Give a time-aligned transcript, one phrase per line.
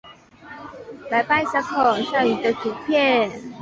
[1.11, 3.29] 白斑小孔蟾鱼的图片